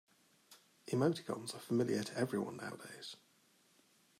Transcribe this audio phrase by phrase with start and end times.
[0.87, 3.17] Emoticons are familiar to everyone nowadays.